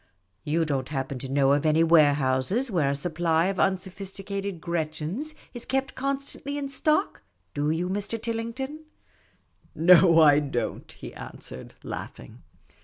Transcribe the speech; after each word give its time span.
You 0.43 0.65
don't 0.65 0.89
happen 0.89 1.19
to 1.19 1.29
know 1.29 1.51
of 1.53 1.63
any 1.63 1.83
warehouse 1.83 2.71
where 2.71 2.89
a 2.89 2.95
supply 2.95 3.45
of 3.45 3.59
unsophisticated 3.59 4.59
Gretchens 4.59 5.35
is 5.53 5.63
kept 5.63 5.93
constantly 5.93 6.57
in 6.57 6.69
stock, 6.69 7.21
do 7.53 7.69
you, 7.69 7.87
Mr. 7.87 8.19
Tillington?"" 8.19 8.85
No, 9.75 10.19
I 10.19 10.39
don't," 10.39 10.91
he 10.93 11.13
answered, 11.13 11.75
laughing. 11.83 12.41